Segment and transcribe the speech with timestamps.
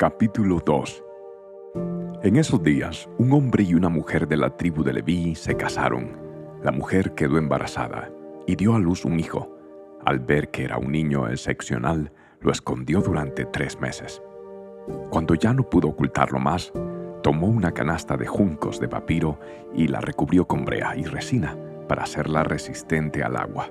[0.00, 1.04] Capítulo 2
[2.22, 6.16] En esos días, un hombre y una mujer de la tribu de Leví se casaron.
[6.62, 8.10] La mujer quedó embarazada
[8.46, 9.54] y dio a luz un hijo.
[10.06, 14.22] Al ver que era un niño excepcional, lo escondió durante tres meses.
[15.10, 16.72] Cuando ya no pudo ocultarlo más,
[17.22, 19.38] tomó una canasta de juncos de papiro
[19.74, 21.58] y la recubrió con brea y resina
[21.88, 23.70] para hacerla resistente al agua.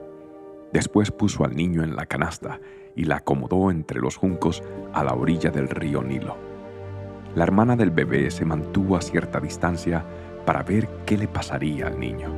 [0.71, 2.59] Después puso al niño en la canasta
[2.95, 4.63] y la acomodó entre los juncos
[4.93, 6.37] a la orilla del río Nilo.
[7.35, 10.05] La hermana del bebé se mantuvo a cierta distancia
[10.45, 12.29] para ver qué le pasaría al niño.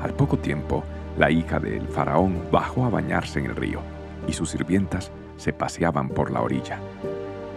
[0.00, 0.84] Al poco tiempo,
[1.18, 3.80] la hija del faraón bajó a bañarse en el río
[4.28, 6.78] y sus sirvientas se paseaban por la orilla.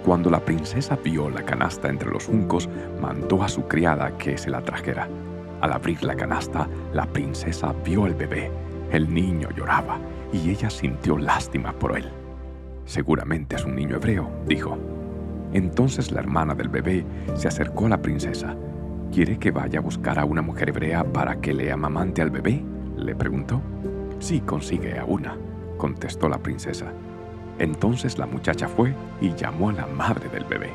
[0.03, 2.67] Cuando la princesa vio la canasta entre los juncos,
[2.99, 5.07] mandó a su criada que se la trajera.
[5.61, 8.51] Al abrir la canasta, la princesa vio al bebé
[8.93, 9.97] el niño lloraba
[10.31, 12.09] y ella sintió lástima por él.
[12.85, 14.77] Seguramente es un niño hebreo, dijo.
[15.51, 17.03] Entonces la hermana del bebé
[17.35, 18.55] se acercó a la princesa.
[19.11, 22.63] ¿Quiere que vaya a buscar a una mujer hebrea para que le amamante al bebé?
[22.95, 23.61] le preguntó.
[24.19, 25.37] Sí, consigue a una,
[25.77, 26.91] contestó la princesa.
[27.57, 30.69] Entonces la muchacha fue y llamó a la madre del bebé.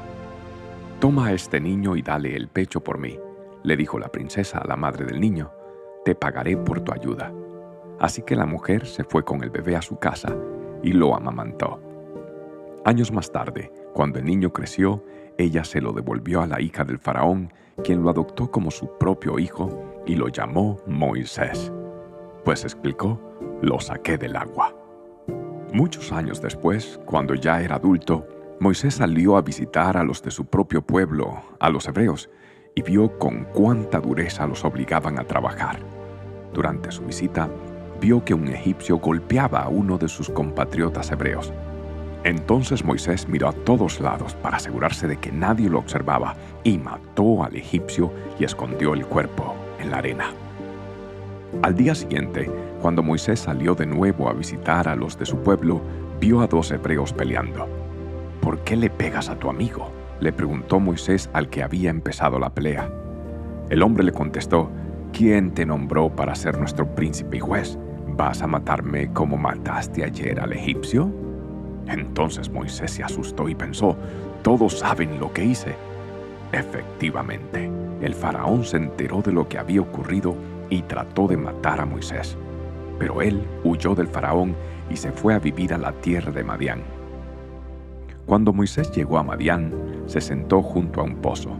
[1.00, 3.16] Toma a este niño y dale el pecho por mí,
[3.62, 5.52] le dijo la princesa a la madre del niño.
[6.04, 7.32] Te pagaré por tu ayuda.
[7.98, 10.34] Así que la mujer se fue con el bebé a su casa
[10.82, 11.80] y lo amamantó.
[12.84, 15.04] Años más tarde, cuando el niño creció,
[15.36, 19.38] ella se lo devolvió a la hija del faraón, quien lo adoptó como su propio
[19.38, 21.72] hijo y lo llamó Moisés.
[22.44, 23.20] Pues explicó,
[23.60, 24.74] lo saqué del agua.
[25.72, 28.26] Muchos años después, cuando ya era adulto,
[28.60, 32.30] Moisés salió a visitar a los de su propio pueblo, a los hebreos,
[32.74, 35.80] y vio con cuánta dureza los obligaban a trabajar.
[36.54, 37.48] Durante su visita,
[38.00, 41.52] vio que un egipcio golpeaba a uno de sus compatriotas hebreos.
[42.24, 47.44] Entonces Moisés miró a todos lados para asegurarse de que nadie lo observaba y mató
[47.44, 50.30] al egipcio y escondió el cuerpo en la arena.
[51.62, 52.50] Al día siguiente,
[52.82, 55.80] cuando Moisés salió de nuevo a visitar a los de su pueblo,
[56.20, 57.66] vio a dos hebreos peleando.
[58.40, 59.90] ¿Por qué le pegas a tu amigo?
[60.20, 62.90] le preguntó Moisés al que había empezado la pelea.
[63.70, 64.68] El hombre le contestó,
[65.12, 67.78] ¿quién te nombró para ser nuestro príncipe y juez?
[68.18, 71.08] ¿Vas a matarme como mataste ayer al egipcio?
[71.86, 73.96] Entonces Moisés se asustó y pensó,
[74.42, 75.76] todos saben lo que hice.
[76.50, 77.70] Efectivamente,
[78.02, 80.34] el faraón se enteró de lo que había ocurrido
[80.68, 82.36] y trató de matar a Moisés.
[82.98, 84.56] Pero él huyó del faraón
[84.90, 86.82] y se fue a vivir a la tierra de Madián.
[88.26, 89.72] Cuando Moisés llegó a Madián,
[90.06, 91.50] se sentó junto a un pozo.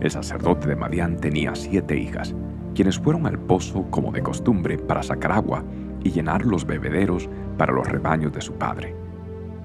[0.00, 2.34] El sacerdote de Madián tenía siete hijas,
[2.74, 5.62] quienes fueron al pozo como de costumbre para sacar agua
[6.02, 8.94] y llenar los bebederos para los rebaños de su padre.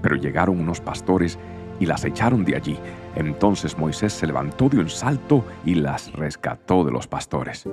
[0.02, 1.40] Pero llegaron unos pastores
[1.80, 2.78] y las echaron de allí.
[3.16, 7.68] Entonces Moisés se levantó de un salto y las rescató de los pastores.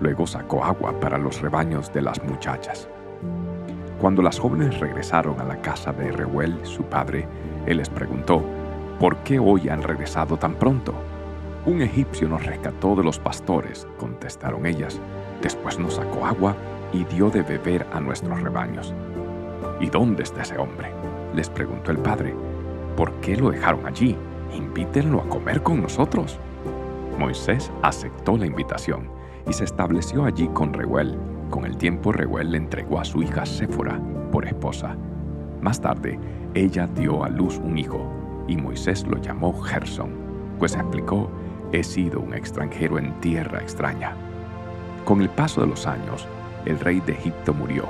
[0.00, 2.88] Luego sacó agua para los rebaños de las muchachas.
[4.00, 7.26] Cuando las jóvenes regresaron a la casa de Reuel, su padre,
[7.66, 8.42] él les preguntó,
[8.98, 10.94] ¿por qué hoy han regresado tan pronto?
[11.64, 15.00] Un egipcio nos rescató de los pastores, contestaron ellas.
[15.40, 16.54] Después nos sacó agua
[16.94, 18.94] y dio de beber a nuestros rebaños.
[19.80, 20.92] ¿Y dónde está ese hombre?
[21.34, 22.34] les preguntó el padre.
[22.96, 24.16] ¿Por qué lo dejaron allí?
[24.54, 26.38] Invítenlo a comer con nosotros.
[27.18, 29.08] Moisés aceptó la invitación
[29.48, 31.18] y se estableció allí con Reuel.
[31.50, 34.00] Con el tiempo Reuel le entregó a su hija Séfora
[34.30, 34.96] por esposa.
[35.60, 36.20] Más tarde,
[36.54, 38.06] ella dio a luz un hijo
[38.46, 40.10] y Moisés lo llamó Gerson,
[40.58, 41.28] pues explicó,
[41.72, 44.14] he sido un extranjero en tierra extraña.
[45.04, 46.28] Con el paso de los años,
[46.66, 47.88] el rey de Egipto murió,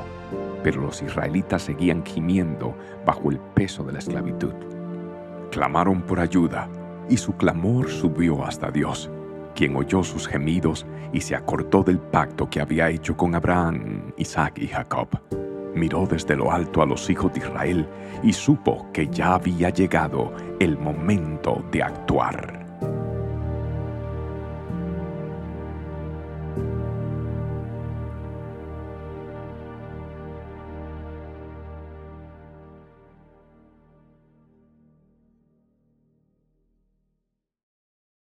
[0.62, 2.75] pero los israelitas seguían gimiendo
[3.05, 4.55] bajo el peso de la esclavitud.
[5.51, 6.69] Clamaron por ayuda,
[7.09, 9.11] y su clamor subió hasta Dios,
[9.55, 14.59] quien oyó sus gemidos y se acordó del pacto que había hecho con Abraham, Isaac
[14.59, 15.09] y Jacob.
[15.75, 17.89] Miró desde lo alto a los hijos de Israel
[18.23, 22.63] y supo que ya había llegado el momento de actuar.